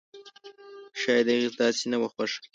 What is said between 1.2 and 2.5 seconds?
د هغې داسې نه وه خوښه!